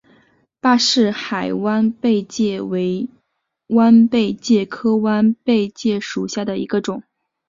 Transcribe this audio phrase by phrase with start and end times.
[0.59, 3.07] 巴士海弯贝介为
[3.67, 7.03] 弯贝介科弯贝介属下的一个种。